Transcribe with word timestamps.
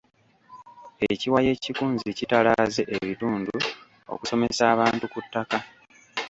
Ekiwayi 1.09 1.47
ekikunzi 1.55 2.09
kitalaaze 2.17 2.83
ebitundu 2.97 3.55
okusomesa 4.13 4.63
abantu 4.73 5.05
ku 5.13 5.19
ttaka. 5.25 5.57